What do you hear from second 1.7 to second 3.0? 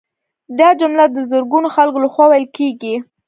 خلکو لخوا ویل کیږي